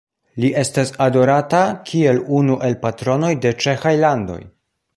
[0.43, 4.43] Li estas adorata kiel unu el patronoj de ĉeĥaj landoj.